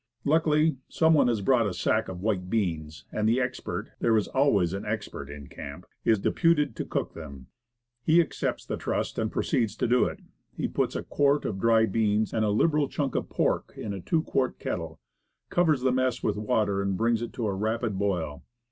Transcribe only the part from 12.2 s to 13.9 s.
and a liberal chunk of pork